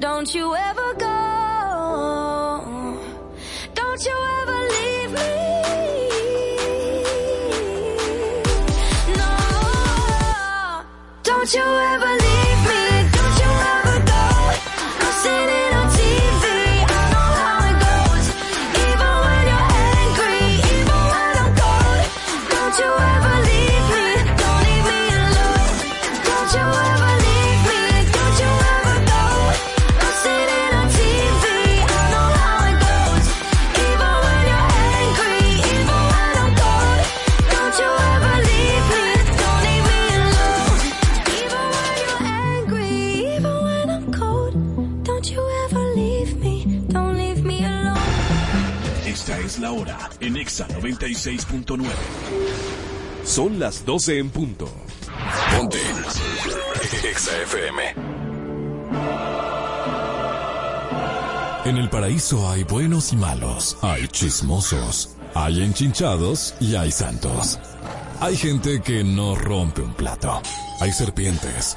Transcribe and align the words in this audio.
Don't 0.00 0.32
you 0.32 0.54
ever 0.54 0.94
go. 0.94 1.07
96.9. 50.96 51.86
Son 53.24 53.58
las 53.58 53.84
12 53.84 54.18
en 54.18 54.30
punto. 54.30 54.68
Ponte. 55.54 55.78
Exa 57.04 57.36
FM. 57.42 57.82
En 61.64 61.76
el 61.76 61.90
paraíso 61.90 62.48
hay 62.48 62.64
buenos 62.64 63.12
y 63.12 63.16
malos, 63.16 63.76
hay 63.82 64.08
chismosos, 64.08 65.16
hay 65.34 65.62
enchinchados 65.62 66.54
y 66.60 66.76
hay 66.76 66.90
santos. 66.90 67.58
Hay 68.20 68.36
gente 68.36 68.80
que 68.80 69.04
no 69.04 69.34
rompe 69.34 69.82
un 69.82 69.92
plato, 69.92 70.40
hay 70.80 70.90
serpientes, 70.92 71.76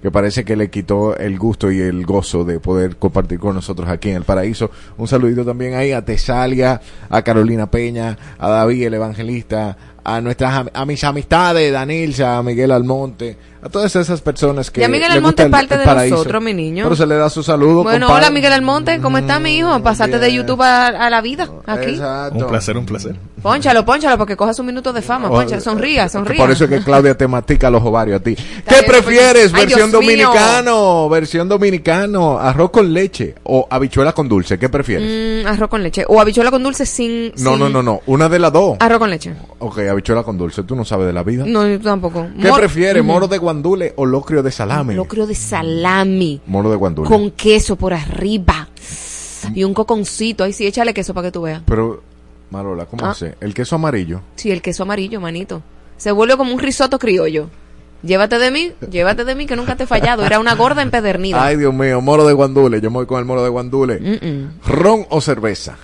que 0.02 0.10
parece 0.10 0.44
que 0.44 0.56
le 0.56 0.70
quitó 0.70 1.16
el 1.16 1.38
gusto 1.38 1.70
y 1.70 1.80
el 1.80 2.04
gozo 2.04 2.44
de 2.44 2.60
poder 2.60 2.96
compartir 2.96 3.38
con 3.38 3.54
nosotros 3.54 3.88
aquí 3.88 4.10
en 4.10 4.16
el 4.16 4.24
paraíso. 4.24 4.70
Un 4.98 5.08
saludito 5.08 5.44
también 5.44 5.74
ahí 5.74 5.92
a 5.92 6.04
Tesalia, 6.04 6.80
a 7.08 7.22
Carolina 7.22 7.70
Peña, 7.70 8.16
a 8.38 8.48
David 8.48 8.86
el 8.86 8.94
Evangelista, 8.94 9.76
a 10.04 10.20
nuestras 10.20 10.66
a 10.72 10.86
mis 10.86 11.02
amistades, 11.02 11.72
Danilza, 11.72 12.38
a 12.38 12.42
Miguel 12.42 12.70
Almonte, 12.70 13.36
a 13.62 13.68
todas 13.68 13.94
esas 13.96 14.20
personas 14.20 14.70
que 14.70 14.80
Ya 14.80 14.88
Miguel 14.88 15.10
Almonte 15.10 15.44
es 15.44 15.48
parte 15.48 15.74
el 15.74 15.80
de 15.80 15.86
paraíso. 15.86 16.16
nosotros, 16.16 16.42
mi 16.42 16.54
niño. 16.54 16.84
Pero 16.84 16.96
se 16.96 17.06
le 17.06 17.16
da 17.16 17.28
su 17.30 17.42
saludo. 17.42 17.82
Bueno, 17.82 18.06
compadre. 18.06 18.26
hola 18.26 18.34
Miguel 18.34 18.52
Almonte, 18.52 19.00
¿cómo 19.00 19.18
está 19.18 19.40
mi 19.40 19.56
hijo? 19.58 19.82
Pasaste 19.82 20.18
de. 20.18 20.36
YouTube 20.36 20.60
a, 20.60 20.88
a 20.88 21.08
la 21.08 21.20
vida, 21.22 21.48
aquí. 21.66 21.90
Exacto. 21.92 22.38
Un 22.38 22.46
placer, 22.46 22.76
un 22.76 22.84
placer. 22.84 23.16
Pónchalo, 23.42 23.84
pónchalo, 23.86 24.18
porque 24.18 24.36
coja 24.36 24.52
su 24.52 24.62
minuto 24.64 24.92
de 24.92 25.00
fama, 25.02 25.28
ponchalo, 25.30 25.60
sonría, 25.62 26.08
sonría. 26.08 26.36
Por 26.36 26.50
eso 26.50 26.64
es 26.64 26.70
que 26.70 26.80
Claudia 26.82 27.16
te 27.16 27.26
mastica 27.26 27.70
los 27.70 27.82
ovarios 27.82 28.20
a 28.20 28.22
ti. 28.22 28.34
¿Qué 28.34 28.82
prefieres? 28.86 29.50
pues. 29.50 29.54
Ay, 29.62 29.66
versión 29.66 29.90
Dios 29.90 30.00
mío. 30.04 30.26
dominicano, 30.28 31.08
versión 31.08 31.48
dominicano, 31.48 32.38
arroz 32.38 32.70
con 32.70 32.92
leche 32.92 33.34
o 33.44 33.66
habichuela 33.70 34.12
con 34.12 34.28
dulce. 34.28 34.58
¿Qué 34.58 34.68
prefieres? 34.68 35.44
Mm, 35.44 35.46
arroz 35.46 35.70
con 35.70 35.82
leche. 35.82 36.04
O 36.08 36.20
habichuela 36.20 36.50
con 36.50 36.62
dulce 36.62 36.84
sin... 36.86 37.28
no, 37.38 37.52
sin- 37.52 37.58
no, 37.58 37.68
no, 37.68 37.82
no. 37.82 38.00
Una 38.06 38.28
de 38.28 38.38
las 38.38 38.52
dos. 38.52 38.76
Arroz 38.80 38.98
con 38.98 39.10
leche. 39.10 39.32
Ok, 39.60 39.78
habichuela 39.90 40.22
con 40.22 40.36
dulce. 40.36 40.62
Tú 40.64 40.74
no 40.76 40.84
sabes 40.84 41.06
de 41.06 41.12
la 41.12 41.22
vida. 41.22 41.44
No, 41.46 41.66
yo 41.66 41.80
tampoco. 41.80 42.26
¿Qué 42.40 42.48
Mor- 42.48 42.58
prefieres? 42.60 43.04
¿Moro 43.04 43.28
de 43.28 43.38
guandule 43.56 43.92
o 43.96 44.04
locrio 44.04 44.42
de 44.42 44.50
salame? 44.50 44.94
Locrio 44.94 45.26
de 45.26 45.34
salami. 45.34 46.40
Moro 46.46 46.70
de 46.70 46.76
guandule. 46.76 47.08
Con 47.08 47.30
queso 47.30 47.76
por 47.76 47.94
arriba. 47.94 48.68
Y 49.54 49.64
un 49.64 49.72
coconcito. 49.74 50.44
Ahí 50.44 50.52
sí, 50.52 50.66
échale 50.66 50.92
queso 50.92 51.14
para 51.14 51.28
que 51.28 51.32
tú 51.32 51.42
veas. 51.42 51.62
Pero, 51.66 52.02
Marola, 52.50 52.86
¿cómo 52.86 53.04
Ah. 53.06 53.10
hace? 53.10 53.34
El 53.40 53.54
queso 53.54 53.76
amarillo. 53.76 54.20
Sí, 54.36 54.50
el 54.50 54.60
queso 54.60 54.82
amarillo, 54.82 55.20
manito. 55.20 55.62
Se 55.96 56.12
vuelve 56.12 56.36
como 56.36 56.52
un 56.52 56.58
risotto 56.60 56.98
criollo. 56.98 57.48
Llévate 58.02 58.38
de 58.38 58.50
mí, 58.50 58.72
llévate 58.90 59.24
de 59.24 59.34
mí 59.34 59.46
que 59.46 59.56
nunca 59.56 59.74
te 59.74 59.84
he 59.84 59.86
fallado. 59.86 60.24
Era 60.24 60.38
una 60.38 60.54
gorda 60.54 60.82
empedernida. 60.82 61.42
Ay, 61.42 61.56
Dios 61.56 61.72
mío, 61.72 62.00
moro 62.02 62.26
de 62.26 62.34
guandule. 62.34 62.80
Yo 62.80 62.90
me 62.90 62.96
voy 62.98 63.06
con 63.06 63.18
el 63.18 63.24
moro 63.24 63.42
de 63.42 63.48
guandule. 63.48 63.98
Mm-mm. 64.00 64.50
¿Ron 64.66 65.06
o 65.08 65.20
cerveza? 65.22 65.76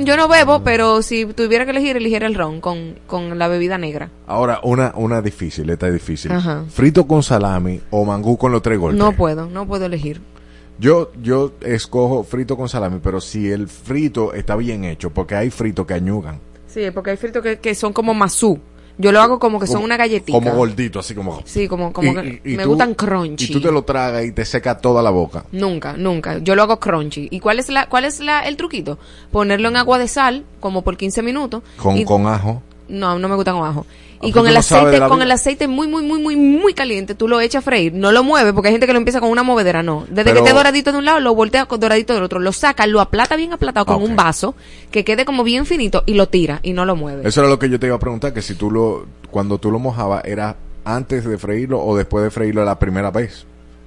Mm, 0.00 0.04
yo 0.04 0.16
no 0.16 0.28
bebo, 0.28 0.62
pero 0.62 1.02
si 1.02 1.26
tuviera 1.26 1.64
que 1.64 1.70
elegir, 1.70 1.96
eligiera 1.96 2.26
el 2.26 2.34
ron 2.34 2.60
con, 2.60 2.98
con 3.06 3.38
la 3.38 3.48
bebida 3.48 3.78
negra. 3.78 4.10
Ahora, 4.26 4.60
una, 4.62 4.92
una 4.96 5.22
difícil, 5.22 5.68
esta 5.70 5.88
es 5.88 5.94
difícil. 5.94 6.32
Ajá. 6.32 6.64
Frito 6.68 7.06
con 7.06 7.22
salami 7.22 7.80
o 7.90 8.04
mangú 8.04 8.36
con 8.36 8.52
los 8.52 8.62
tres 8.62 8.78
golpes. 8.78 8.98
No 8.98 9.12
puedo, 9.12 9.46
no 9.46 9.66
puedo 9.66 9.86
elegir. 9.86 10.20
Yo, 10.78 11.12
yo 11.22 11.52
escojo 11.60 12.24
frito 12.24 12.56
con 12.56 12.68
salami, 12.68 12.98
pero 13.02 13.20
si 13.20 13.50
el 13.50 13.68
frito 13.68 14.32
está 14.32 14.56
bien 14.56 14.84
hecho, 14.84 15.10
porque 15.10 15.34
hay 15.34 15.50
fritos 15.50 15.86
que 15.86 15.94
añugan. 15.94 16.40
Sí, 16.66 16.90
porque 16.92 17.10
hay 17.10 17.16
fritos 17.16 17.42
que, 17.42 17.58
que 17.58 17.74
son 17.74 17.92
como 17.92 18.14
masú. 18.14 18.58
Yo 18.98 19.10
lo 19.10 19.20
hago 19.20 19.38
como 19.38 19.58
que 19.58 19.66
son 19.66 19.82
una 19.82 19.96
galletita. 19.96 20.38
Como 20.38 20.54
gordito, 20.54 20.98
así 21.00 21.14
como. 21.14 21.40
Sí, 21.44 21.66
como, 21.66 21.92
como 21.92 22.12
Y- 22.12 22.14
que 22.14 22.40
y- 22.44 22.52
y 22.52 22.56
me 22.56 22.62
tú- 22.64 22.70
gustan 22.70 22.94
crunchy. 22.94 23.44
Y 23.46 23.52
tú 23.52 23.60
te 23.60 23.72
lo 23.72 23.82
tragas 23.82 24.24
y 24.24 24.32
te 24.32 24.44
seca 24.44 24.78
toda 24.78 25.02
la 25.02 25.10
boca. 25.10 25.44
Nunca, 25.52 25.94
nunca. 25.96 26.38
Yo 26.38 26.54
lo 26.54 26.62
hago 26.62 26.78
crunchy. 26.78 27.28
¿Y 27.30 27.40
cuál 27.40 27.58
es 27.58 27.68
la, 27.68 27.88
cuál 27.88 28.04
es 28.04 28.20
la, 28.20 28.40
el 28.46 28.56
truquito? 28.56 28.98
Ponerlo 29.30 29.68
en 29.68 29.76
agua 29.76 29.98
de 29.98 30.08
sal, 30.08 30.44
como 30.60 30.82
por 30.82 30.96
15 30.96 31.22
minutos. 31.22 31.62
Con, 31.78 32.02
con 32.04 32.26
ajo. 32.26 32.62
No, 32.88 33.18
no 33.18 33.28
me 33.28 33.34
gusta 33.36 33.52
con 33.52 33.64
ajo. 33.66 33.86
Y 34.24 34.30
con 34.30 34.46
el 34.46 34.54
no 34.54 34.60
aceite, 34.60 35.00
con 35.00 35.16
vida. 35.16 35.24
el 35.24 35.30
aceite 35.32 35.66
muy, 35.66 35.88
muy, 35.88 36.04
muy, 36.04 36.20
muy, 36.22 36.36
muy 36.36 36.74
caliente, 36.74 37.16
tú 37.16 37.26
lo 37.26 37.40
echas 37.40 37.60
a 37.60 37.64
freír. 37.64 37.92
No 37.92 38.12
lo 38.12 38.22
mueves, 38.22 38.52
porque 38.52 38.68
hay 38.68 38.74
gente 38.74 38.86
que 38.86 38.92
lo 38.92 38.98
empieza 38.98 39.18
con 39.20 39.30
una 39.30 39.42
movedera, 39.42 39.82
no. 39.82 40.04
Desde 40.08 40.22
Pero- 40.30 40.34
que 40.34 40.38
esté 40.48 40.52
doradito 40.56 40.92
de 40.92 40.98
un 40.98 41.04
lado, 41.04 41.18
lo 41.18 41.34
voltea 41.34 41.66
con 41.66 41.80
doradito 41.80 42.14
del 42.14 42.22
otro. 42.22 42.38
Lo 42.38 42.52
saca, 42.52 42.86
lo 42.86 43.00
aplata 43.00 43.34
bien 43.34 43.52
aplatado 43.52 43.84
con 43.86 43.96
Ah, 43.96 43.98
un 43.98 44.14
vaso, 44.14 44.54
que 44.92 45.04
quede 45.04 45.24
como 45.24 45.42
bien 45.42 45.66
finito, 45.66 46.04
y 46.06 46.14
lo 46.14 46.28
tira, 46.28 46.60
y 46.62 46.72
no 46.72 46.84
lo 46.84 46.94
mueve. 46.94 47.26
Eso 47.28 47.40
era 47.40 47.50
lo 47.50 47.58
que 47.58 47.68
yo 47.68 47.80
te 47.80 47.86
iba 47.86 47.96
a 47.96 47.98
preguntar, 47.98 48.32
que 48.32 48.42
si 48.42 48.54
tú 48.54 48.70
lo, 48.70 49.06
cuando 49.32 49.58
tú 49.58 49.72
lo 49.72 49.80
mojabas, 49.80 50.24
¿era 50.24 50.54
antes 50.84 51.24
de 51.24 51.36
freírlo 51.38 51.82
o 51.82 51.96
después 51.96 52.22
de 52.22 52.30
freírlo 52.30 52.64
la 52.64 52.78
primera 52.78 53.10
vez? 53.10 53.44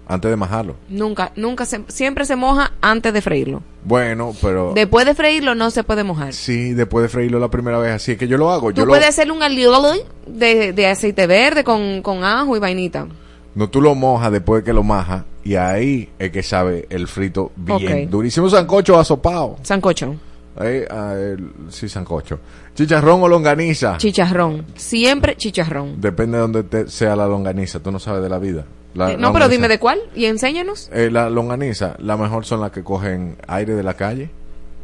Antes 0.07 0.29
de 0.29 0.37
majarlo. 0.37 0.75
Nunca, 0.87 1.31
nunca 1.35 1.65
se, 1.65 1.81
siempre 1.87 2.25
se 2.25 2.35
moja 2.35 2.71
antes 2.81 3.11
de 3.11 3.21
freírlo. 3.21 3.63
Bueno, 3.83 4.33
pero... 4.41 4.73
Después 4.75 5.05
de 5.05 5.15
freírlo 5.15 5.55
no 5.55 5.71
se 5.71 5.83
puede 5.83 6.03
mojar. 6.03 6.33
Sí, 6.33 6.73
después 6.73 7.03
de 7.03 7.09
freírlo 7.09 7.39
la 7.39 7.49
primera 7.49 7.79
vez. 7.79 7.93
Así 7.93 8.11
es 8.11 8.17
que 8.17 8.27
yo 8.27 8.37
lo 8.37 8.51
hago. 8.51 8.71
Tú 8.71 8.81
yo 8.81 8.85
puedes 8.87 9.03
lo, 9.03 9.09
hacerle 9.09 9.33
un 9.33 9.41
alioli 9.41 10.01
de, 10.27 10.73
de 10.73 10.87
aceite 10.87 11.25
verde 11.25 11.63
con, 11.63 12.01
con 12.03 12.23
ajo 12.23 12.55
y 12.55 12.59
vainita. 12.59 13.07
No, 13.55 13.69
tú 13.69 13.81
lo 13.81 13.95
mojas 13.95 14.31
después 14.31 14.61
de 14.63 14.65
que 14.65 14.73
lo 14.73 14.83
majas. 14.83 15.23
Y 15.43 15.55
ahí 15.55 16.09
es 16.19 16.31
que 16.31 16.43
sabe 16.43 16.85
el 16.89 17.07
frito 17.07 17.51
bien. 17.55 18.05
Ok. 18.05 18.09
Durísimo 18.11 18.49
sancocho 18.49 18.99
asopado. 18.99 19.57
Sancocho, 19.63 20.15
el- 20.61 21.51
sí, 21.69 21.89
sancocho. 21.89 22.39
Chicharrón 22.73 23.21
o 23.23 23.27
longaniza. 23.27 23.97
chicharrón. 23.97 24.65
Siempre 24.75 25.35
chicharrón. 25.35 25.99
Depende 25.99 26.37
de 26.37 26.41
donde 26.41 26.63
te- 26.63 26.89
sea 26.89 27.15
la 27.15 27.27
longaniza. 27.27 27.79
Tú 27.79 27.91
no 27.91 27.99
sabes 27.99 28.21
de 28.21 28.29
la 28.29 28.39
vida. 28.39 28.65
La 28.95 29.11
Eh, 29.11 29.17
no, 29.17 29.31
pero 29.33 29.47
dime 29.49 29.67
de 29.67 29.77
cuál 29.77 29.99
y 30.15 30.25
enséñanos. 30.25 30.89
Eh, 30.91 31.09
la 31.11 31.29
longaniza, 31.29 31.95
la 31.99 32.17
mejor 32.17 32.45
son 32.45 32.61
las 32.61 32.71
que 32.71 32.83
cogen 32.83 33.37
aire 33.47 33.75
de 33.75 33.83
la 33.83 33.93
calle. 33.93 34.31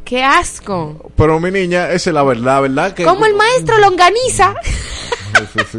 ¡Qué 0.04 0.22
asco! 0.22 1.10
Pero 1.16 1.40
mi 1.40 1.50
niña, 1.50 1.90
esa 1.90 2.10
es 2.10 2.14
la 2.14 2.22
verdad, 2.22 2.62
¿verdad? 2.62 2.92
Que... 2.92 3.04
Como 3.04 3.24
el 3.24 3.34
maestro 3.34 3.78
Longaniza 3.78 4.54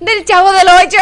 del 0.00 0.24
Chavo 0.24 0.52
del 0.52 0.66
Ocho. 0.86 0.98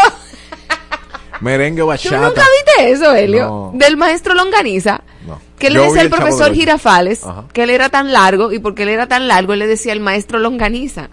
Merengue 1.41 1.83
¿Tú 1.83 1.87
bachata. 1.89 2.19
nunca 2.29 2.43
viste 2.67 2.93
eso, 2.93 3.15
Helio? 3.15 3.47
No. 3.47 3.71
Del 3.75 3.97
maestro 3.97 4.35
Longaniza. 4.35 5.03
No. 5.27 5.41
Que 5.59 5.71
le 5.71 5.81
decía 5.81 6.01
al 6.01 6.07
el 6.07 6.11
profesor. 6.13 6.53
Girafales 6.55 7.25
Ajá. 7.25 7.45
que 7.53 7.63
él 7.65 7.71
era 7.71 7.89
tan 7.89 8.13
largo 8.13 8.53
y 8.53 8.59
porque 8.59 8.83
él 8.85 8.89
era 8.89 9.07
tan 9.07 9.29
largo 9.29 9.53
él 9.53 9.59
le 9.61 9.67
decía 9.67 9.93
al 9.93 10.01
maestro 10.01 10.39
Longaniza. 10.39 11.09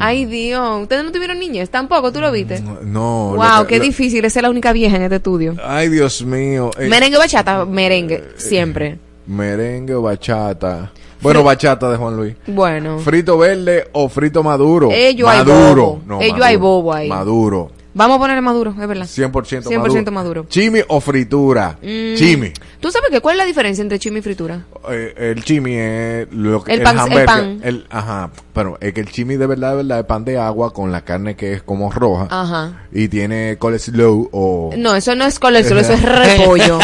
Mm. 0.00 0.02
Ay, 0.02 0.24
Dios. 0.26 0.82
¿Ustedes 0.82 1.04
no 1.04 1.12
tuvieron 1.12 1.38
niñez? 1.38 1.70
Tampoco, 1.70 2.12
¿tú 2.12 2.20
lo 2.20 2.32
viste? 2.32 2.60
No. 2.60 3.34
wow, 3.36 3.66
qué 3.68 3.78
lo- 3.78 3.84
difícil. 3.84 4.24
Esa 4.24 4.38
es 4.40 4.42
la 4.42 4.50
única 4.50 4.72
vieja 4.72 4.96
en 4.96 5.02
este 5.02 5.16
estudio. 5.16 5.54
Ay, 5.64 5.88
Dios 5.88 6.24
mío. 6.24 6.70
Eh, 6.78 6.88
Merengue 6.88 7.16
o 7.16 7.20
bachata, 7.20 7.64
merengue, 7.64 8.24
siempre. 8.36 8.98
merengue 9.26 9.94
o 9.94 10.02
bachata. 10.02 10.90
Bueno, 11.22 11.42
bachata 11.44 11.90
de 11.90 11.96
Juan 11.98 12.16
Luis. 12.16 12.34
Bueno. 12.46 12.98
¿Frito 12.98 13.36
verde 13.36 13.88
o 13.92 14.08
frito 14.08 14.42
maduro? 14.42 14.88
Ello 14.90 15.28
hay 15.28 15.38
maduro. 15.44 15.84
bobo. 15.86 16.02
No, 16.06 16.20
Ello 16.20 16.30
maduro. 16.32 16.44
hay 16.46 16.56
bobo 16.56 16.94
ahí. 16.94 17.08
Maduro. 17.08 17.70
Vamos 17.92 18.16
a 18.16 18.20
ponerle 18.20 18.40
maduro, 18.40 18.70
es 18.80 18.86
verdad. 18.88 19.04
100% 19.04 19.64
100% 19.68 20.10
maduro. 20.12 20.46
Chimi 20.48 20.80
o 20.88 21.00
fritura. 21.00 21.76
Mm. 21.82 22.14
Chimi. 22.14 22.52
¿Tú 22.80 22.90
sabes 22.90 23.10
que 23.10 23.20
cuál 23.20 23.34
es 23.34 23.38
la 23.38 23.44
diferencia 23.44 23.82
entre 23.82 23.98
chimi 23.98 24.20
y 24.20 24.22
fritura? 24.22 24.64
Eh, 24.90 25.12
el 25.34 25.44
chimi 25.44 25.74
es 25.76 26.28
lo 26.32 26.64
que 26.64 26.72
El 26.74 26.82
pan- 26.82 27.12
el 27.12 27.24
pan. 27.26 27.60
el- 27.62 27.86
ajá, 27.90 28.30
pero 28.54 28.78
es 28.80 28.94
que 28.94 29.00
el 29.02 29.10
chimi 29.10 29.36
de 29.36 29.46
verdad, 29.46 29.70
de 29.72 29.76
verdad 29.76 30.00
es 30.00 30.06
pan 30.06 30.24
de 30.24 30.38
agua 30.38 30.72
con 30.72 30.90
la 30.90 31.02
carne 31.04 31.36
que 31.36 31.52
es 31.52 31.62
como 31.62 31.92
roja 31.92 32.26
Ajá. 32.30 32.84
y 32.90 33.08
tiene 33.08 33.56
coleslaw 33.58 34.28
o 34.32 34.70
No, 34.78 34.94
eso 34.96 35.14
no 35.14 35.26
es 35.26 35.38
colesterol, 35.38 35.80
eso 35.82 35.92
es 35.92 36.02
repollo. 36.38 36.78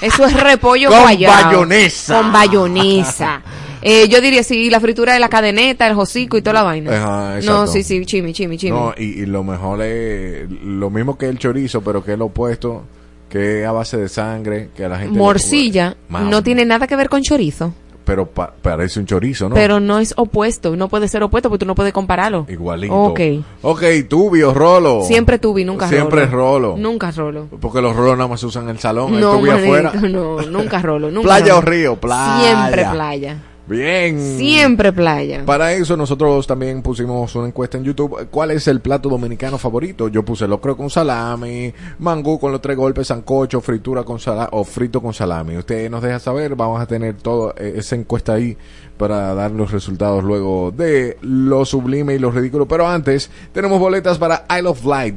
Eso 0.00 0.24
es 0.24 0.40
repollo 0.40 0.88
Con 0.88 1.00
guayao. 1.02 1.32
bayonesa. 1.44 2.16
Con 2.22 2.32
bayonesa. 2.32 3.42
Eh, 3.82 4.08
yo 4.08 4.20
diría 4.20 4.42
sí, 4.42 4.68
la 4.70 4.78
fritura 4.78 5.14
de 5.14 5.20
la 5.20 5.28
cadeneta, 5.28 5.86
el 5.86 5.98
hocico 5.98 6.36
y 6.36 6.42
toda 6.42 6.52
la 6.54 6.62
vaina. 6.62 6.96
Ajá, 6.96 7.40
no, 7.42 7.66
sí, 7.66 7.82
sí, 7.82 8.04
chimi, 8.06 8.32
chimi, 8.32 8.56
chimi. 8.58 8.70
no 8.78 8.94
y, 8.96 9.22
y 9.22 9.26
lo 9.26 9.42
mejor 9.42 9.82
es 9.82 10.48
lo 10.50 10.90
mismo 10.90 11.16
que 11.18 11.26
el 11.28 11.38
chorizo, 11.38 11.80
pero 11.80 12.04
que 12.04 12.12
es 12.12 12.18
lo 12.18 12.26
opuesto, 12.26 12.84
que 13.30 13.62
es 13.62 13.66
a 13.66 13.72
base 13.72 13.96
de 13.96 14.08
sangre, 14.10 14.68
que 14.76 14.84
a 14.84 14.88
la 14.90 14.98
gente 14.98 15.16
Morcilla 15.18 15.96
no 16.10 16.42
tiene 16.42 16.64
nada 16.66 16.86
que 16.86 16.96
ver 16.96 17.08
con 17.08 17.22
chorizo, 17.22 17.72
pero 18.04 18.26
pa- 18.26 18.52
parece 18.60 18.98
un 18.98 19.06
chorizo, 19.06 19.48
¿no? 19.48 19.54
pero 19.54 19.78
no 19.78 19.98
es 20.00 20.12
opuesto, 20.16 20.74
no 20.76 20.88
puede 20.88 21.06
ser 21.06 21.22
opuesto 21.22 21.48
porque 21.48 21.60
tú 21.60 21.66
no 21.66 21.74
puedes 21.76 21.92
compararlo. 21.92 22.44
igualito. 22.48 22.92
Ok. 22.94 23.20
Ok, 23.62 23.82
tubio, 24.08 24.52
rolo. 24.52 25.02
Siempre 25.04 25.38
tuve, 25.38 25.64
nunca 25.64 25.88
Siempre 25.88 26.26
rolo. 26.26 26.72
rolo. 26.72 26.76
Nunca 26.76 27.10
rolo. 27.12 27.46
Porque 27.60 27.80
los 27.80 27.94
rolos 27.94 28.16
nada 28.18 28.28
más 28.28 28.40
se 28.40 28.46
usan 28.46 28.64
en 28.64 28.70
el 28.70 28.78
salón, 28.80 29.14
el 29.14 29.20
No, 29.20 29.36
tubio 29.38 29.52
manito, 29.52 29.66
afuera. 29.88 29.92
no, 30.08 30.40
nunca 30.42 30.82
rolo, 30.82 31.10
nunca 31.10 31.26
Playa 31.28 31.46
rolo. 31.54 31.58
o 31.58 31.60
río, 31.62 31.96
playa. 32.00 32.40
Siempre 32.42 32.86
playa. 32.90 33.36
Bien. 33.66 34.36
Siempre 34.36 34.92
playa. 34.92 35.44
Para 35.44 35.72
eso 35.72 35.96
nosotros 35.96 36.44
también 36.46 36.82
pusimos 36.82 37.34
una 37.36 37.46
encuesta 37.48 37.78
en 37.78 37.84
YouTube. 37.84 38.26
¿Cuál 38.30 38.50
es 38.50 38.66
el 38.66 38.80
plato 38.80 39.08
dominicano 39.08 39.58
favorito? 39.58 40.08
Yo 40.08 40.24
puse 40.24 40.48
locro 40.48 40.76
con 40.76 40.90
salami, 40.90 41.72
mangú 42.00 42.40
con 42.40 42.50
los 42.50 42.60
tres 42.60 42.76
golpes, 42.76 43.06
sancocho, 43.06 43.60
fritura 43.60 44.02
con 44.02 44.18
salami 44.18 44.48
o 44.52 44.64
frito 44.64 45.00
con 45.00 45.14
salami. 45.14 45.56
Usted 45.56 45.88
nos 45.88 46.02
deja 46.02 46.18
saber, 46.18 46.56
vamos 46.56 46.80
a 46.80 46.86
tener 46.86 47.14
toda 47.16 47.54
esa 47.58 47.94
encuesta 47.94 48.34
ahí 48.34 48.56
para 48.96 49.34
dar 49.34 49.52
los 49.52 49.70
resultados 49.70 50.24
luego 50.24 50.72
de 50.72 51.16
lo 51.22 51.64
sublime 51.64 52.14
y 52.14 52.18
lo 52.18 52.30
ridículo. 52.32 52.66
Pero 52.66 52.88
antes, 52.88 53.30
tenemos 53.52 53.78
boletas 53.78 54.18
para 54.18 54.46
Isle 54.58 54.68
of 54.68 54.84
Light. 54.84 55.14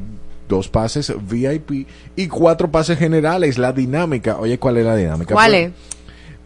Dos 0.48 0.68
pases 0.68 1.12
VIP 1.28 1.88
y 2.16 2.28
cuatro 2.28 2.70
pases 2.70 2.98
generales. 2.98 3.58
La 3.58 3.72
dinámica. 3.72 4.36
Oye, 4.38 4.58
¿cuál 4.58 4.76
es 4.76 4.84
la 4.84 4.94
dinámica? 4.94 5.34
¿Cuál 5.34 5.50
Pues, 5.50 5.66
es? 5.66 5.72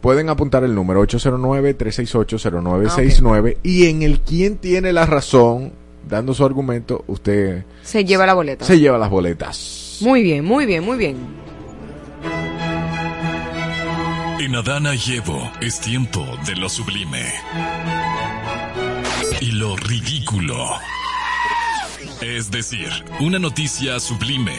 Pueden 0.01 0.29
apuntar 0.29 0.65
el 0.65 0.75
número 0.75 1.03
809-368-0969 1.07 3.59
y 3.63 3.87
en 3.87 4.03
el 4.03 4.21
quien 4.21 4.57
tiene 4.59 4.93
la 4.93 5.07
razón, 5.07 5.73
dando 6.09 6.35
su 6.35 6.45
argumento, 6.45 7.05
usted 7.09 7.65
Se 7.83 8.05
lleva 8.05 8.27
la 8.27 8.35
boleta. 8.35 8.65
se 8.65 8.79
lleva 8.79 8.99
las 8.99 9.11
boletas. 9.11 9.99
Muy 10.01 10.23
bien, 10.23 10.45
muy 10.45 10.67
bien, 10.67 10.85
muy 10.85 10.97
bien. 10.99 11.17
En 14.41 14.55
Adana 14.55 14.95
y 14.95 15.17
Evo 15.17 15.51
es 15.61 15.81
tiempo 15.81 16.25
de 16.47 16.55
lo 16.57 16.69
sublime. 16.69 17.25
Y 19.41 19.51
lo 19.53 19.75
ridículo. 19.77 20.57
Es 22.21 22.51
decir, 22.51 22.89
una 23.21 23.39
noticia 23.39 23.99
sublime. 24.01 24.55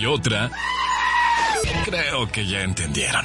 Y 0.00 0.06
otra... 0.06 0.50
Creo 1.84 2.30
que 2.32 2.46
ya 2.46 2.62
entendieron. 2.62 3.24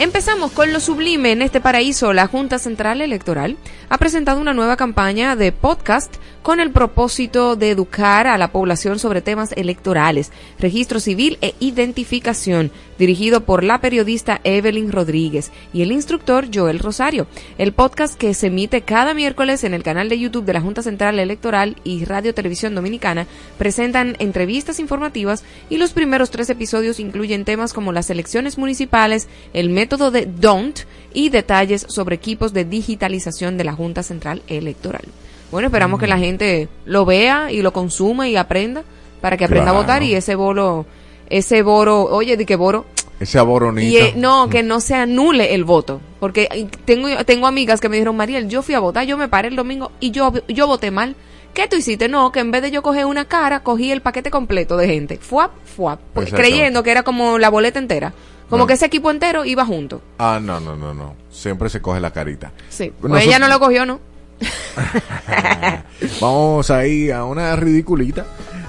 Empezamos 0.00 0.52
con 0.52 0.72
lo 0.72 0.78
sublime 0.78 1.32
en 1.32 1.42
este 1.42 1.60
paraíso. 1.60 2.12
La 2.12 2.28
Junta 2.28 2.60
Central 2.60 3.00
Electoral 3.00 3.56
ha 3.88 3.98
presentado 3.98 4.40
una 4.40 4.54
nueva 4.54 4.76
campaña 4.76 5.34
de 5.34 5.50
podcast 5.50 6.14
con 6.40 6.60
el 6.60 6.70
propósito 6.70 7.56
de 7.56 7.70
educar 7.70 8.28
a 8.28 8.38
la 8.38 8.52
población 8.52 9.00
sobre 9.00 9.22
temas 9.22 9.50
electorales, 9.56 10.30
registro 10.60 11.00
civil 11.00 11.36
e 11.40 11.56
identificación, 11.58 12.70
dirigido 12.98 13.42
por 13.44 13.64
la 13.64 13.80
periodista 13.80 14.40
Evelyn 14.44 14.92
Rodríguez 14.92 15.50
y 15.72 15.82
el 15.82 15.92
instructor 15.92 16.48
Joel 16.52 16.78
Rosario. 16.78 17.26
El 17.58 17.72
podcast 17.72 18.18
que 18.18 18.34
se 18.34 18.48
emite 18.48 18.82
cada 18.82 19.14
miércoles 19.14 19.64
en 19.64 19.74
el 19.74 19.82
canal 19.82 20.08
de 20.08 20.18
YouTube 20.18 20.44
de 20.44 20.52
la 20.52 20.60
Junta 20.60 20.82
Central 20.82 21.18
Electoral 21.18 21.76
y 21.84 22.04
Radio 22.04 22.34
Televisión 22.34 22.74
Dominicana 22.74 23.26
presentan 23.56 24.16
entrevistas 24.18 24.80
informativas 24.80 25.44
y 25.70 25.76
los 25.78 25.92
primeros 25.92 26.30
tres 26.30 26.50
episodios 26.50 27.00
incluyen 27.00 27.44
temas 27.44 27.72
como 27.72 27.92
las 27.92 28.10
elecciones 28.10 28.58
municipales, 28.58 29.28
el 29.52 29.70
método 29.70 30.10
de 30.10 30.26
DON'T 30.26 30.80
y 31.14 31.28
detalles 31.30 31.86
sobre 31.88 32.16
equipos 32.16 32.52
de 32.52 32.64
digitalización 32.64 33.56
de 33.56 33.64
la 33.64 33.72
Junta 33.72 34.02
Central 34.02 34.42
Electoral. 34.48 35.02
Bueno, 35.50 35.68
esperamos 35.68 35.98
que 35.98 36.06
la 36.06 36.18
gente 36.18 36.68
lo 36.84 37.04
vea 37.06 37.50
y 37.50 37.62
lo 37.62 37.72
consuma 37.72 38.28
y 38.28 38.36
aprenda 38.36 38.82
para 39.20 39.36
que 39.36 39.44
aprenda 39.44 39.70
Claro. 39.70 39.78
a 39.78 39.80
votar 39.80 40.02
y 40.02 40.14
ese 40.14 40.34
bolo, 40.34 40.84
ese 41.30 41.62
boro, 41.62 42.02
oye, 42.04 42.36
de 42.36 42.44
qué 42.46 42.56
boro, 42.56 42.84
Ese 43.20 43.38
aboronito. 43.38 43.86
y 43.86 43.96
eh, 43.96 44.12
no, 44.16 44.48
que 44.48 44.62
no 44.62 44.80
se 44.80 44.94
anule 44.94 45.54
el 45.54 45.64
voto. 45.64 46.00
Porque 46.20 46.68
tengo, 46.84 47.08
tengo 47.24 47.46
amigas 47.46 47.80
que 47.80 47.88
me 47.88 47.96
dijeron, 47.96 48.16
Mariel, 48.16 48.48
yo 48.48 48.62
fui 48.62 48.74
a 48.74 48.80
votar, 48.80 49.06
yo 49.06 49.16
me 49.16 49.28
paré 49.28 49.48
el 49.48 49.56
domingo 49.56 49.92
y 50.00 50.10
yo, 50.10 50.32
yo 50.48 50.66
voté 50.66 50.90
mal. 50.90 51.14
¿Qué 51.54 51.66
tú 51.66 51.76
hiciste? 51.76 52.08
No, 52.08 52.30
que 52.30 52.40
en 52.40 52.50
vez 52.50 52.62
de 52.62 52.70
yo 52.70 52.82
coger 52.82 53.06
una 53.06 53.24
cara, 53.24 53.60
cogí 53.64 53.90
el 53.90 54.02
paquete 54.02 54.30
completo 54.30 54.76
de 54.76 54.86
gente. 54.86 55.16
Fuap, 55.18 55.50
fuap. 55.64 56.00
Exacto. 56.16 56.36
creyendo 56.36 56.82
que 56.82 56.90
era 56.90 57.02
como 57.02 57.38
la 57.38 57.48
boleta 57.48 57.78
entera. 57.78 58.12
Como 58.48 58.62
No. 58.62 58.66
que 58.66 58.74
ese 58.74 58.86
equipo 58.86 59.10
entero 59.10 59.44
iba 59.44 59.64
junto. 59.66 60.00
Ah, 60.18 60.38
no, 60.42 60.58
no, 60.60 60.76
no, 60.76 60.94
no. 60.94 61.14
Siempre 61.30 61.68
se 61.68 61.80
coge 61.82 62.00
la 62.00 62.12
carita. 62.12 62.52
Sí. 62.68 62.90
Pues 63.00 63.10
Nosotros- 63.12 63.22
ella 63.26 63.38
no 63.38 63.48
lo 63.48 63.58
cogió, 63.60 63.84
¿no? 63.86 64.00
Vamos 66.20 66.70
ahí 66.70 67.10
a 67.10 67.24
una 67.24 67.54
ridiculita. 67.56 68.26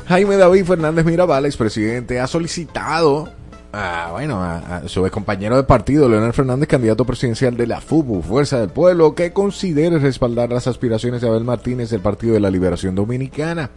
Jaime 0.10 0.38
David 0.38 0.66
Fernández 0.66 1.06
Mirabal, 1.06 1.46
expresidente, 1.46 2.20
ha 2.20 2.26
solicitado 2.26 3.30
a, 3.72 4.10
bueno, 4.12 4.42
a, 4.42 4.82
su 4.88 5.08
compañero 5.12 5.56
de 5.56 5.62
partido, 5.62 6.10
Leonel 6.10 6.34
Fernández, 6.34 6.68
candidato 6.68 7.06
presidencial 7.06 7.56
de 7.56 7.68
la 7.68 7.80
FUBU, 7.80 8.24
Fuerza 8.24 8.60
del 8.60 8.70
Pueblo, 8.70 9.14
que 9.14 9.34
considere 9.34 10.00
respaldar 10.00 10.50
las 10.50 10.66
aspiraciones 10.66 11.22
de 11.22 11.28
Abel 11.28 11.44
Martínez 11.44 11.92
del 11.92 12.00
Partido 12.00 12.34
de 12.34 12.40
la 12.40 12.50
Liberación 12.50 12.96
Dominicana. 12.96 13.70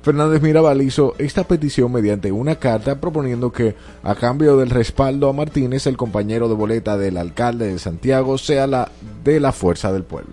Fernández 0.00 0.42
Mirabal 0.42 0.80
hizo 0.80 1.16
esta 1.18 1.42
petición 1.42 1.90
mediante 1.90 2.30
una 2.30 2.54
carta 2.54 3.00
proponiendo 3.00 3.50
que, 3.50 3.74
a 4.04 4.14
cambio 4.14 4.56
del 4.56 4.70
respaldo 4.70 5.28
a 5.28 5.32
Martínez, 5.32 5.88
el 5.88 5.96
compañero 5.96 6.48
de 6.48 6.54
boleta 6.54 6.96
del 6.96 7.16
alcalde 7.16 7.66
de 7.66 7.80
Santiago 7.80 8.38
sea 8.38 8.68
la 8.68 8.92
de 9.24 9.40
la 9.40 9.50
Fuerza 9.50 9.92
del 9.92 10.04
Pueblo. 10.04 10.30